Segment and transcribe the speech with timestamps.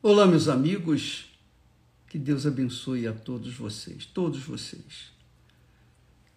[0.00, 1.28] Olá, meus amigos.
[2.06, 5.10] Que Deus abençoe a todos vocês, todos vocês.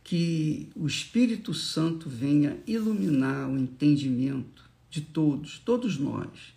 [0.03, 6.55] Que o Espírito Santo venha iluminar o entendimento de todos, todos nós,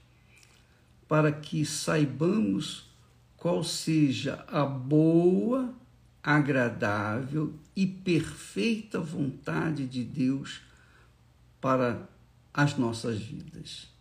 [1.06, 2.86] para que saibamos
[3.36, 5.75] qual seja a boa,
[6.23, 10.62] agradável e perfeita vontade de Deus
[11.61, 12.09] para
[12.55, 13.93] as nossas vidas.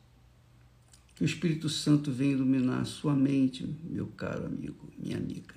[1.24, 5.56] Que o Espírito Santo venha iluminar a sua mente, meu caro amigo, minha amiga,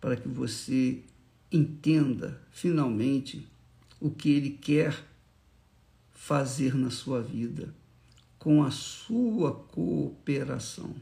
[0.00, 1.02] para que você
[1.50, 3.48] entenda finalmente
[3.98, 4.96] o que ele quer
[6.12, 7.74] fazer na sua vida
[8.38, 10.94] com a sua cooperação.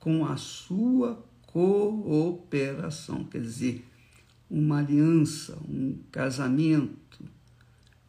[0.00, 3.86] Com a sua cooperação, quer dizer,
[4.50, 7.24] uma aliança, um casamento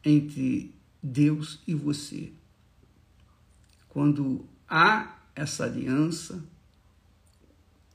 [0.03, 2.33] entre Deus e você.
[3.93, 6.43] Quando há essa aliança,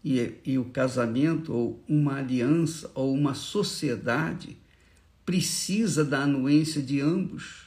[0.05, 4.57] e, e, o casamento, ou uma aliança, ou uma sociedade,
[5.27, 7.67] precisa da anuência de ambos,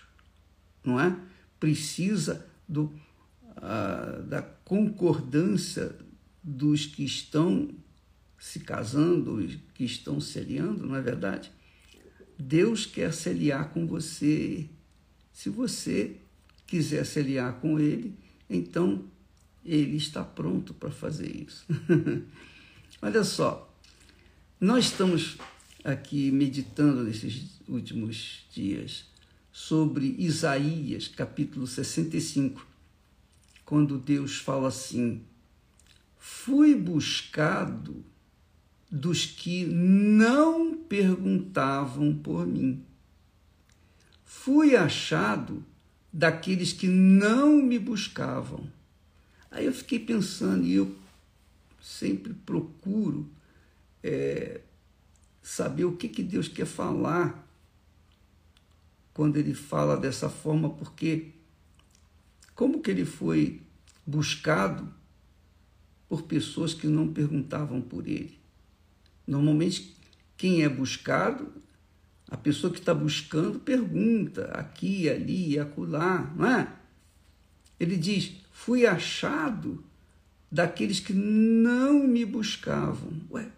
[0.83, 1.15] não é?
[1.59, 2.85] Precisa do,
[3.57, 5.93] uh, da concordância
[6.41, 7.69] dos que estão
[8.39, 9.45] se casando,
[9.75, 11.51] que estão se aliando, não é verdade?
[12.39, 14.67] Deus quer se aliar com você.
[15.31, 16.17] Se você
[16.72, 18.17] quiser se aliar com Ele,
[18.50, 19.03] então
[19.64, 21.66] ele está pronto para fazer isso.
[23.02, 23.75] Olha só,
[24.58, 25.38] nós estamos
[25.83, 29.03] aqui meditando nesses últimos dias
[29.52, 32.66] sobre Isaías, capítulo 65,
[33.66, 35.25] quando Deus fala assim:
[36.17, 38.02] Fui buscado
[38.89, 42.81] dos que não perguntavam por mim.
[44.23, 45.66] Fui achado
[46.11, 48.69] daqueles que não me buscavam.
[49.49, 50.95] Aí eu fiquei pensando, e eu
[51.81, 53.29] sempre procuro
[54.03, 54.61] é,
[55.41, 57.47] saber o que, que Deus quer falar
[59.13, 61.31] quando ele fala dessa forma, porque
[62.55, 63.61] como que ele foi
[64.05, 64.94] buscado
[66.07, 68.39] por pessoas que não perguntavam por ele?
[69.27, 69.95] Normalmente,
[70.38, 71.51] quem é buscado
[72.31, 76.74] a pessoa que está buscando pergunta aqui, ali, acolá, não é?
[77.78, 79.84] Ele diz: fui achado
[80.50, 83.12] daqueles que não me buscavam.
[83.30, 83.50] Ué,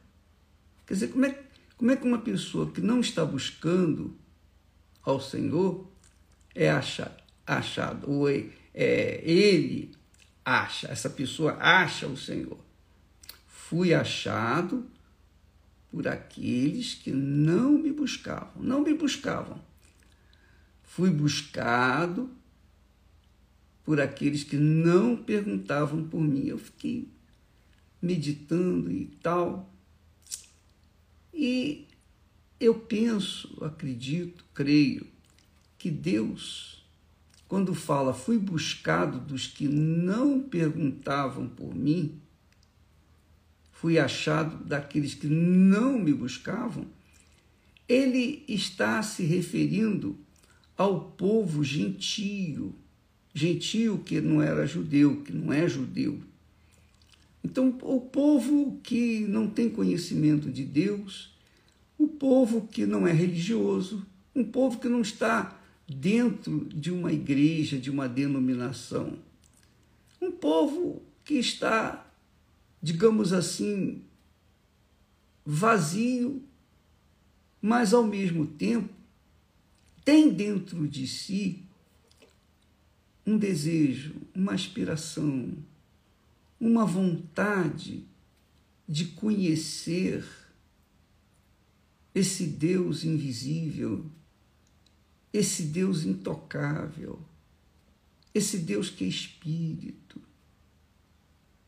[0.87, 1.39] quer dizer, como é,
[1.77, 4.17] como é que uma pessoa que não está buscando
[5.03, 5.87] ao Senhor
[6.55, 9.91] é achado, achado ou é, é, ele
[10.43, 12.57] acha, essa pessoa acha o Senhor?
[13.45, 14.83] Fui achado
[15.93, 19.61] por aqueles que não me buscavam, não me buscavam.
[20.81, 22.31] Fui buscado
[23.83, 26.47] por aqueles que não perguntavam por mim.
[26.47, 27.07] Eu fiquei
[28.01, 29.71] meditando e tal.
[31.31, 31.87] E
[32.59, 35.05] eu penso, acredito, creio
[35.77, 36.83] que Deus,
[37.47, 42.19] quando fala fui buscado dos que não perguntavam por mim,
[43.83, 46.85] fui achado daqueles que não me buscavam,
[47.85, 50.17] ele está se referindo
[50.77, 52.73] ao povo gentio,
[53.33, 56.17] gentio que não era judeu, que não é judeu.
[57.43, 61.35] Então, o povo que não tem conhecimento de Deus,
[61.97, 67.77] o povo que não é religioso, um povo que não está dentro de uma igreja,
[67.77, 69.17] de uma denominação,
[70.21, 72.12] um povo que está
[72.83, 74.03] digamos assim,
[75.45, 76.43] vazio,
[77.61, 78.93] mas ao mesmo tempo
[80.03, 81.63] tem dentro de si
[83.25, 85.53] um desejo, uma aspiração,
[86.59, 88.05] uma vontade
[88.85, 90.25] de conhecer
[92.13, 94.05] esse Deus invisível,
[95.31, 97.17] esse Deus intocável,
[98.33, 100.21] esse Deus que é espírito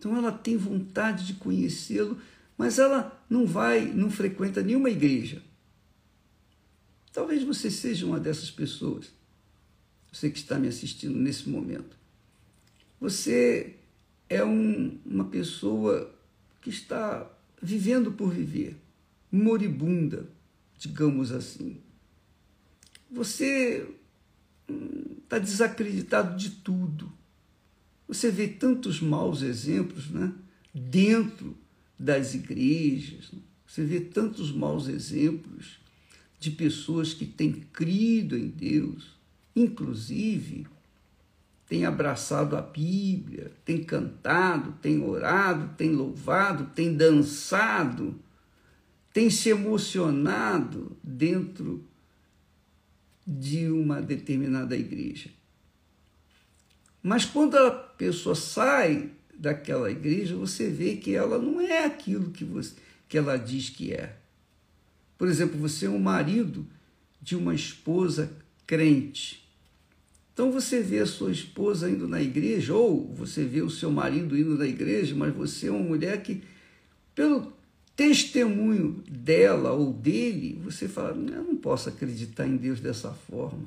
[0.06, 2.22] então ela tem vontade de conhecê-lo,
[2.56, 5.42] mas ela não vai, não frequenta nenhuma igreja.
[7.12, 9.12] Talvez você seja uma dessas pessoas.
[10.14, 11.98] Você que está me assistindo nesse momento.
[13.02, 13.78] Você
[14.30, 16.14] é um, uma pessoa
[16.62, 17.28] que está
[17.60, 18.78] vivendo por viver,
[19.32, 20.30] moribunda,
[20.78, 21.78] digamos assim.
[23.10, 23.90] Você
[25.24, 27.12] está hum, desacreditado de tudo
[28.08, 30.32] você vê tantos maus exemplos né?
[30.74, 31.58] dentro
[31.98, 33.32] das igrejas,
[33.66, 35.80] você vê tantos maus exemplos
[36.40, 39.16] de pessoas que têm crido em Deus,
[39.56, 40.68] inclusive
[41.68, 48.20] tem abraçado a Bíblia, tem cantado, tem orado, tem louvado, tem dançado,
[49.12, 51.84] tem se emocionado dentro
[53.26, 55.32] de uma determinada igreja.
[57.02, 62.46] Mas quando a pessoa sai daquela igreja, você vê que ela não é aquilo que,
[62.46, 62.74] você,
[63.08, 64.16] que ela diz que é.
[65.18, 66.66] Por exemplo, você é um marido
[67.22, 68.32] de uma esposa
[68.66, 69.46] crente.
[70.34, 74.38] Então você vê a sua esposa indo na igreja, ou você vê o seu marido
[74.38, 76.44] indo na igreja, mas você é uma mulher que,
[77.14, 77.54] pelo
[77.96, 83.66] testemunho dela ou dele, você fala: eu não posso acreditar em Deus dessa forma.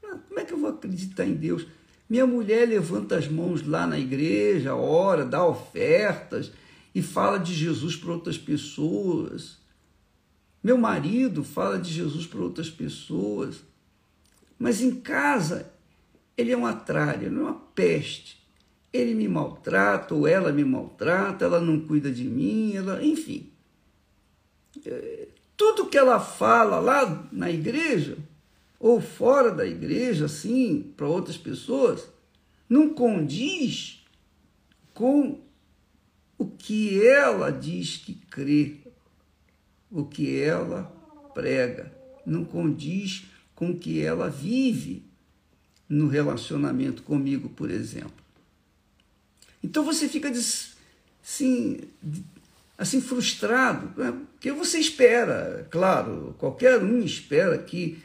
[0.00, 1.66] Como é que eu vou acreditar em Deus?
[2.08, 6.50] Minha mulher levanta as mãos lá na igreja, ora, dá ofertas
[6.94, 9.58] e fala de Jesus para outras pessoas.
[10.62, 13.62] Meu marido fala de Jesus para outras pessoas.
[14.58, 15.70] Mas em casa
[16.36, 18.38] ele é uma tralha, é uma peste.
[18.92, 23.52] Ele me maltrata, ou ela me maltrata, ela não cuida de mim, ela, enfim.
[24.86, 28.16] É, tudo que ela fala lá na igreja,
[28.78, 32.08] ou fora da igreja, assim, para outras pessoas,
[32.68, 34.04] não condiz
[34.94, 35.40] com
[36.36, 38.76] o que ela diz que crê,
[39.90, 40.84] o que ela
[41.34, 41.92] prega,
[42.24, 45.02] não condiz com o que ela vive
[45.88, 48.12] no relacionamento comigo, por exemplo.
[49.62, 51.80] Então você fica assim,
[52.76, 54.16] assim frustrado, né?
[54.32, 58.00] porque você espera, claro, qualquer um espera que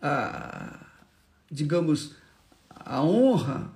[0.00, 0.78] a,
[1.50, 2.14] digamos,
[2.70, 3.70] a honra,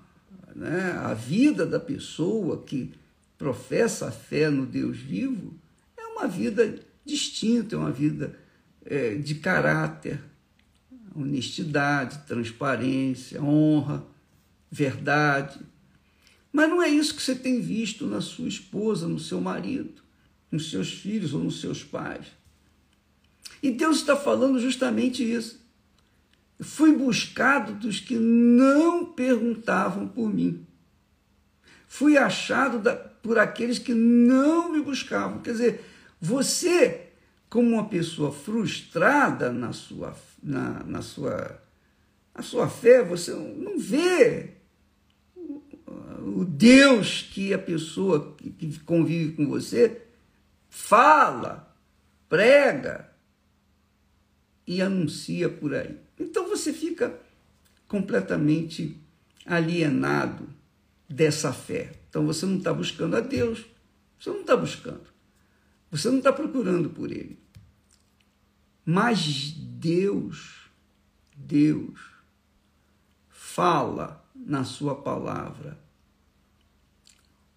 [0.54, 2.92] né, a vida da pessoa que
[3.38, 5.54] professa a fé no Deus vivo
[5.96, 8.38] é uma vida distinta, é uma vida
[8.84, 10.20] é, de caráter,
[11.14, 14.04] honestidade, transparência, honra,
[14.70, 15.60] verdade.
[16.52, 20.02] Mas não é isso que você tem visto na sua esposa, no seu marido,
[20.50, 22.26] nos seus filhos ou nos seus pais.
[23.62, 25.61] E Deus está falando justamente isso.
[26.62, 30.66] Fui buscado dos que não perguntavam por mim.
[31.88, 35.40] Fui achado da, por aqueles que não me buscavam.
[35.40, 35.84] Quer dizer,
[36.20, 37.08] você,
[37.50, 41.62] como uma pessoa frustrada na sua na, na sua,
[42.34, 44.54] na sua fé, você não vê
[45.86, 50.02] o Deus que a pessoa que convive com você
[50.68, 51.76] fala,
[52.28, 53.10] prega
[54.66, 55.98] e anuncia por aí.
[56.22, 57.20] Então você fica
[57.88, 58.98] completamente
[59.44, 60.48] alienado
[61.08, 61.92] dessa fé.
[62.08, 63.64] Então você não está buscando a Deus,
[64.18, 65.06] você não está buscando,
[65.90, 67.38] você não está procurando por Ele.
[68.84, 70.70] Mas Deus,
[71.36, 72.00] Deus,
[73.28, 75.78] fala na Sua palavra.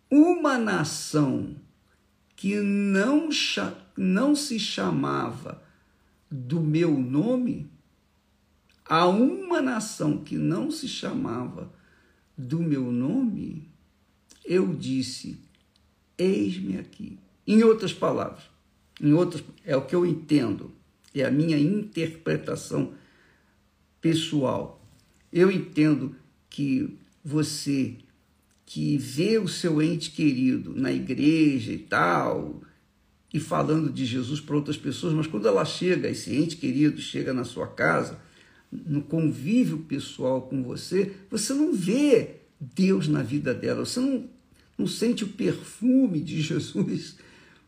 [0.10, 1.56] Uma nação
[2.36, 3.30] que não,
[3.98, 5.64] não se chamava
[6.30, 7.70] do meu nome,
[8.88, 11.72] a uma nação que não se chamava
[12.38, 13.70] do meu nome,
[14.44, 15.40] eu disse:
[16.18, 17.18] Eis-me aqui.
[17.48, 18.44] Em outras palavras,
[19.00, 20.72] em outras, é o que eu entendo
[21.22, 22.94] é a minha interpretação
[24.02, 24.86] pessoal.
[25.32, 26.16] Eu entendo
[26.50, 27.96] que você
[28.66, 32.62] que vê o seu ente querido na igreja e tal,
[33.32, 37.32] e falando de Jesus para outras pessoas, mas quando ela chega, esse ente querido chega
[37.32, 38.20] na sua casa,
[38.86, 44.30] no convívio pessoal com você, você não vê Deus na vida dela, você não,
[44.78, 47.16] não sente o perfume de Jesus,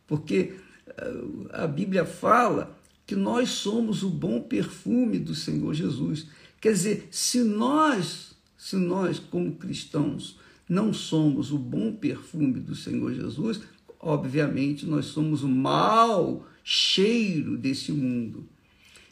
[0.07, 0.53] porque
[0.87, 1.21] eh,
[1.51, 6.27] a Bíblia fala que nós somos o bom perfume do Senhor Jesus.
[6.59, 10.37] Quer dizer, se nós, se nós como cristãos
[10.67, 13.61] não somos o bom perfume do Senhor Jesus,
[13.99, 18.45] obviamente nós somos o mau cheiro desse mundo.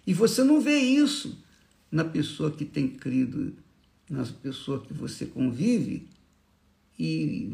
[0.05, 1.37] E você não vê isso
[1.91, 3.53] na pessoa que tem crido,
[4.09, 6.07] na pessoa que você convive
[6.97, 7.51] e,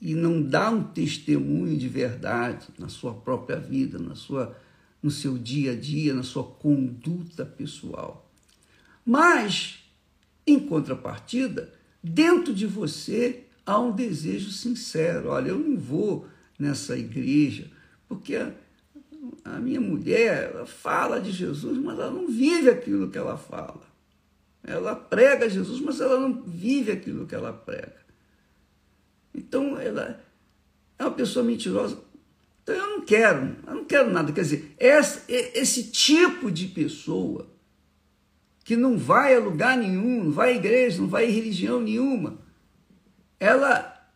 [0.00, 4.56] e não dá um testemunho de verdade na sua própria vida, na sua
[5.02, 8.30] no seu dia a dia, na sua conduta pessoal.
[9.02, 9.78] Mas,
[10.46, 11.72] em contrapartida,
[12.04, 15.30] dentro de você há um desejo sincero.
[15.30, 17.70] Olha, eu não vou nessa igreja
[18.10, 18.36] porque
[19.44, 23.82] a, minha mulher fala de Jesus, mas ela não vive aquilo que ela fala.
[24.62, 28.00] Ela prega Jesus, mas ela não vive aquilo que ela prega.
[29.34, 30.20] Então, ela
[30.98, 31.96] é uma pessoa mentirosa
[32.62, 34.32] então eu não quero, eu não quero nada.
[34.32, 37.48] Quer dizer, esse, esse tipo de pessoa
[38.64, 42.38] que não vai a lugar nenhum, não vai à igreja, não vai a religião nenhuma,
[43.40, 44.08] ela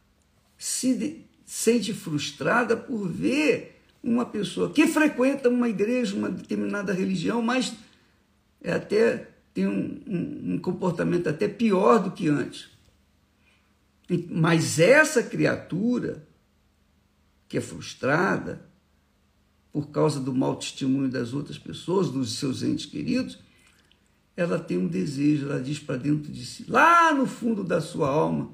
[0.56, 3.73] se sente frustrada por ver
[4.04, 7.74] uma pessoa que frequenta uma igreja, uma determinada religião, mas
[8.60, 12.68] é até tem um, um, um comportamento até pior do que antes.
[14.28, 16.26] Mas essa criatura
[17.48, 18.68] que é frustrada
[19.72, 23.38] por causa do mau testemunho das outras pessoas, dos seus entes queridos,
[24.36, 28.08] ela tem um desejo, ela diz para dentro de si, lá no fundo da sua
[28.08, 28.52] alma,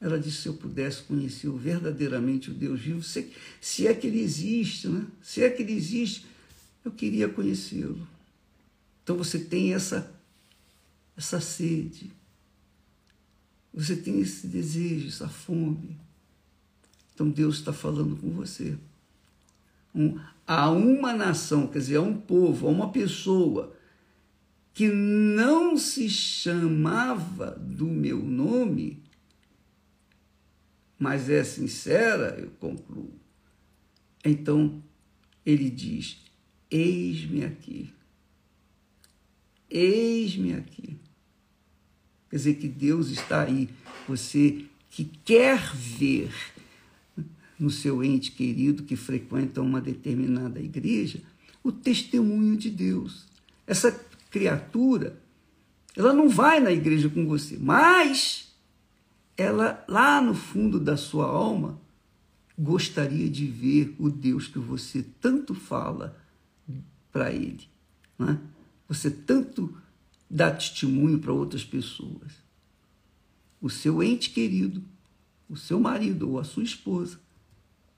[0.00, 4.20] ela diz: se eu pudesse conhecer verdadeiramente o Deus vivo, se, se é que ele
[4.20, 5.06] existe, né?
[5.22, 6.26] se é que ele existe,
[6.84, 8.06] eu queria conhecê-lo.
[9.02, 10.12] Então você tem essa,
[11.16, 12.10] essa sede,
[13.72, 15.96] você tem esse desejo, essa fome.
[17.14, 18.76] Então Deus está falando com você.
[19.94, 23.74] Um, há uma nação, quer dizer, há um povo, há uma pessoa
[24.72, 29.02] que não se chamava do meu nome,
[30.98, 33.12] mas é sincera, eu concluo.
[34.24, 34.82] Então
[35.44, 36.18] ele diz:
[36.70, 37.90] Eis-me aqui.
[39.70, 40.98] Eis-me aqui.
[42.30, 43.68] Quer dizer que Deus está aí.
[44.06, 46.32] Você que quer ver
[47.58, 51.20] no seu ente querido que frequenta uma determinada igreja
[51.62, 53.26] o testemunho de Deus.
[53.66, 53.92] Essa
[54.30, 55.20] criatura,
[55.94, 58.47] ela não vai na igreja com você, mas
[59.38, 61.80] ela, lá no fundo da sua alma,
[62.58, 66.20] gostaria de ver o Deus que você tanto fala
[67.12, 67.68] para ele.
[68.18, 68.36] Né?
[68.88, 69.72] Você tanto
[70.28, 72.32] dá testemunho para outras pessoas.
[73.60, 74.82] O seu ente querido,
[75.48, 77.20] o seu marido ou a sua esposa,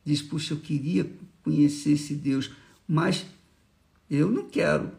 [0.04, 1.10] diz: Puxa, eu queria
[1.42, 2.50] conhecer esse Deus,
[2.86, 3.24] mas
[4.10, 4.92] eu não quero.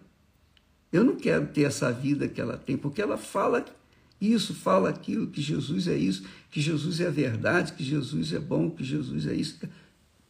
[0.92, 3.64] Eu não quero ter essa vida que ela tem, porque ela fala
[4.22, 8.40] isso, fala aquilo, que Jesus é isso, que Jesus é a verdade, que Jesus é
[8.40, 9.60] bom, que Jesus é isso.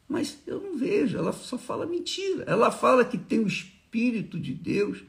[0.07, 2.45] Mas eu não vejo, ela só fala mentira.
[2.47, 5.03] Ela fala que tem o Espírito de Deus,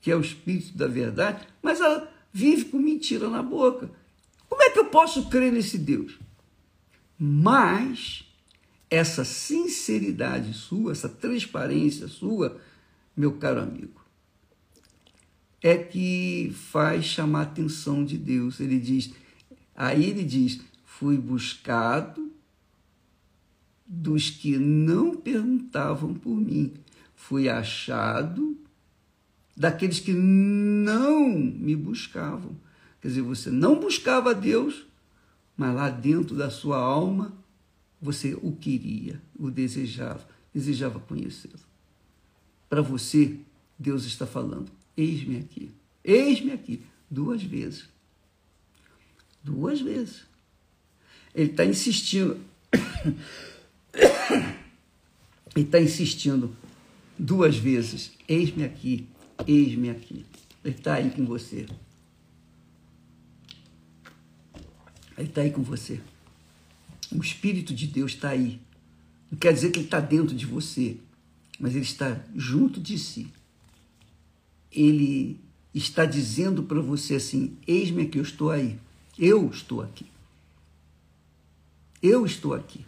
[0.00, 3.90] que é o Espírito da verdade, mas ela vive com mentira na boca.
[4.48, 6.18] Como é que eu posso crer nesse Deus?
[7.18, 8.24] Mas
[8.90, 12.60] essa sinceridade sua, essa transparência sua,
[13.16, 13.97] meu caro amigo,
[15.62, 18.60] é que faz chamar a atenção de Deus.
[18.60, 19.12] Ele diz,
[19.74, 22.32] aí ele diz: fui buscado
[23.86, 26.74] dos que não perguntavam por mim,
[27.14, 28.56] fui achado
[29.56, 32.56] daqueles que não me buscavam.
[33.00, 34.86] Quer dizer, você não buscava Deus,
[35.56, 37.32] mas lá dentro da sua alma
[38.00, 41.58] você o queria, o desejava, desejava conhecê-lo.
[42.68, 43.40] Para você,
[43.78, 44.70] Deus está falando:
[45.00, 45.70] eis-me aqui,
[46.04, 47.88] eis-me aqui, duas vezes.
[49.42, 50.24] Duas vezes.
[51.34, 52.40] Ele está insistindo.
[55.54, 56.54] Ele está insistindo
[57.18, 59.06] duas vezes: eis-me aqui,
[59.46, 60.26] eis-me aqui.
[60.64, 61.66] Ele está aí com você.
[65.16, 66.00] Ele está aí com você.
[67.10, 68.60] O Espírito de Deus está aí.
[69.30, 70.96] Não quer dizer que ele está dentro de você,
[71.58, 73.32] mas ele está junto de si.
[74.72, 75.40] Ele
[75.74, 78.78] está dizendo para você assim: Eis-me que eu estou aí.
[79.18, 80.06] Eu estou aqui.
[82.02, 82.84] Eu estou aqui.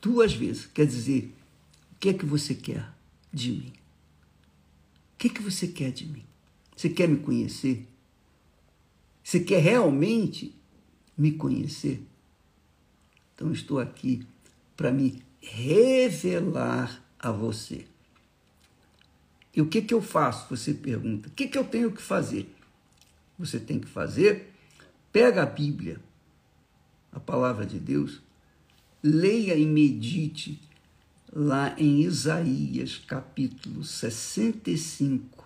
[0.00, 0.66] Duas vezes.
[0.66, 1.32] Quer dizer,
[1.92, 2.92] o que é que você quer
[3.32, 3.72] de mim?
[5.14, 6.24] O que é que você quer de mim?
[6.76, 7.86] Você quer me conhecer?
[9.22, 10.54] Você quer realmente
[11.16, 12.02] me conhecer?
[13.34, 14.26] Então estou aqui
[14.76, 17.86] para me revelar a você.
[19.54, 20.48] E o que, que eu faço?
[20.50, 21.28] Você pergunta.
[21.28, 22.54] O que, que eu tenho que fazer?
[23.38, 24.52] Você tem que fazer,
[25.12, 26.00] pega a Bíblia,
[27.10, 28.20] a palavra de Deus,
[29.02, 30.60] leia e medite
[31.32, 35.44] lá em Isaías, capítulo 65.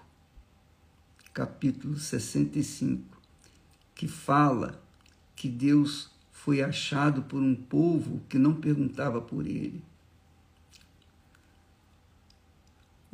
[1.32, 3.16] Capítulo 65
[3.96, 4.80] que fala
[5.34, 9.82] que Deus foi achado por um povo que não perguntava por ele.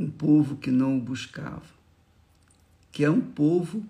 [0.02, 1.62] Um povo que não o buscava.
[2.90, 3.84] Que é um povo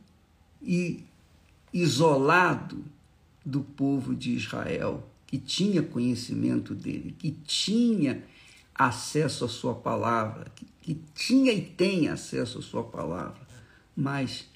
[1.73, 2.85] isolado
[3.45, 8.23] do povo de Israel, que tinha conhecimento dele, que tinha
[8.75, 13.40] acesso à sua palavra, que, que tinha e tem acesso à sua palavra,
[13.97, 14.47] mas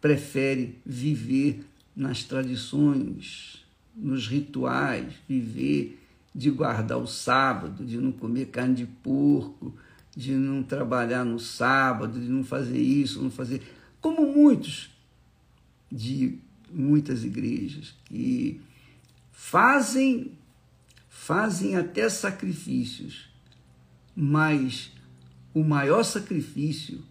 [0.00, 1.64] prefere viver
[1.96, 3.64] nas tradições,
[3.96, 6.00] nos rituais, viver
[6.34, 9.72] de guardar o sábado, de não comer carne de porco,
[10.16, 13.62] de não trabalhar no sábado, de não fazer isso, não fazer.
[14.00, 14.90] Como muitos
[15.90, 16.38] de
[16.70, 18.60] muitas igrejas que
[19.32, 20.32] fazem
[21.08, 23.30] fazem até sacrifícios,
[24.14, 24.92] mas
[25.54, 27.02] o maior sacrifício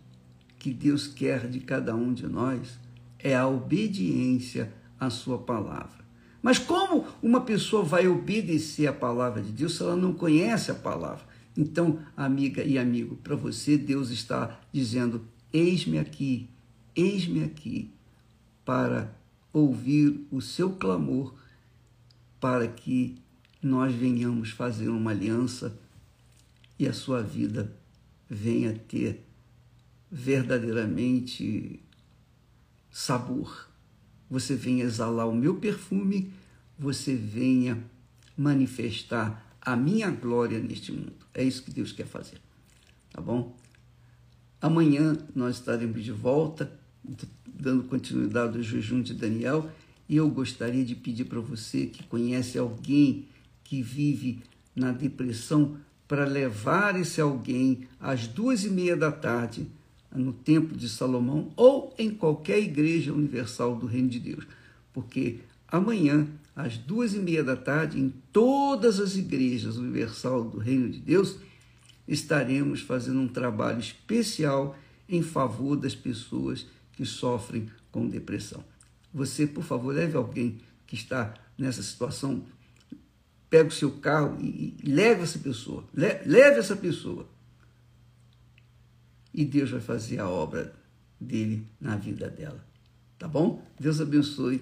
[0.59, 2.77] que Deus quer de cada um de nós
[3.17, 6.03] é a obediência à sua palavra.
[6.43, 10.75] Mas como uma pessoa vai obedecer à palavra de Deus se ela não conhece a
[10.75, 11.25] palavra?
[11.55, 16.49] Então, amiga e amigo, para você Deus está dizendo: Eis-me aqui,
[16.95, 17.91] eis-me aqui,
[18.65, 19.15] para
[19.51, 21.35] ouvir o seu clamor,
[22.39, 23.15] para que
[23.61, 25.79] nós venhamos fazer uma aliança
[26.77, 27.73] e a sua vida
[28.29, 29.23] venha ter
[30.11, 31.79] verdadeiramente
[32.91, 33.69] sabor.
[34.29, 36.31] Você venha exalar o meu perfume,
[36.77, 37.83] você venha
[38.35, 41.13] manifestar a minha glória neste mundo.
[41.33, 42.37] É isso que Deus quer fazer.
[43.11, 43.55] Tá bom?
[44.61, 46.71] Amanhã nós estaremos de volta,
[47.47, 49.69] dando continuidade ao jejum de Daniel,
[50.07, 53.27] e eu gostaria de pedir para você que conhece alguém
[53.63, 54.41] que vive
[54.75, 55.77] na depressão
[56.07, 59.67] para levar esse alguém às duas e meia da tarde
[60.13, 64.45] no Templo de Salomão ou em qualquer igreja universal do Reino de Deus,
[64.91, 70.89] porque amanhã às duas e meia da tarde em todas as igrejas universal do Reino
[70.89, 71.37] de Deus
[72.07, 78.63] estaremos fazendo um trabalho especial em favor das pessoas que sofrem com depressão.
[79.13, 82.43] Você, por favor, leve alguém que está nessa situação,
[83.49, 87.27] pega o seu carro e, e leve essa pessoa, leve essa pessoa.
[89.33, 90.75] E Deus vai fazer a obra
[91.19, 92.63] dele na vida dela.
[93.17, 93.63] Tá bom?
[93.79, 94.61] Deus abençoe